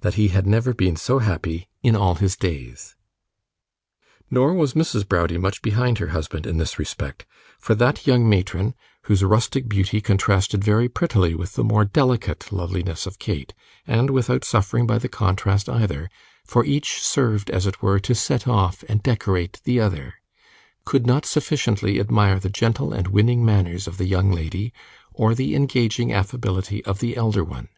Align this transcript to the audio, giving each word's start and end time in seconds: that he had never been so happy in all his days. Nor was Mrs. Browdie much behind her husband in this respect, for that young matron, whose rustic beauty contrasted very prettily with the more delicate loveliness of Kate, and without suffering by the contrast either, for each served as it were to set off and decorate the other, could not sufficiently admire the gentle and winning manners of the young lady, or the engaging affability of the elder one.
that 0.00 0.14
he 0.14 0.26
had 0.26 0.44
never 0.44 0.74
been 0.74 0.96
so 0.96 1.20
happy 1.20 1.68
in 1.84 1.94
all 1.94 2.16
his 2.16 2.34
days. 2.34 2.96
Nor 4.28 4.52
was 4.52 4.74
Mrs. 4.74 5.06
Browdie 5.08 5.38
much 5.38 5.62
behind 5.62 5.98
her 5.98 6.08
husband 6.08 6.48
in 6.48 6.58
this 6.58 6.80
respect, 6.80 7.24
for 7.60 7.76
that 7.76 8.04
young 8.04 8.28
matron, 8.28 8.74
whose 9.02 9.22
rustic 9.22 9.68
beauty 9.68 10.00
contrasted 10.00 10.64
very 10.64 10.88
prettily 10.88 11.32
with 11.36 11.52
the 11.52 11.62
more 11.62 11.84
delicate 11.84 12.50
loveliness 12.50 13.06
of 13.06 13.20
Kate, 13.20 13.54
and 13.86 14.10
without 14.10 14.42
suffering 14.44 14.84
by 14.84 14.98
the 14.98 15.08
contrast 15.08 15.68
either, 15.68 16.10
for 16.44 16.64
each 16.64 17.00
served 17.00 17.48
as 17.48 17.64
it 17.64 17.80
were 17.80 18.00
to 18.00 18.16
set 18.16 18.48
off 18.48 18.82
and 18.88 19.00
decorate 19.04 19.60
the 19.62 19.78
other, 19.78 20.14
could 20.84 21.06
not 21.06 21.24
sufficiently 21.24 22.00
admire 22.00 22.40
the 22.40 22.50
gentle 22.50 22.92
and 22.92 23.06
winning 23.06 23.44
manners 23.44 23.86
of 23.86 23.96
the 23.96 24.06
young 24.08 24.32
lady, 24.32 24.72
or 25.12 25.36
the 25.36 25.54
engaging 25.54 26.12
affability 26.12 26.84
of 26.84 26.98
the 26.98 27.16
elder 27.16 27.44
one. 27.44 27.68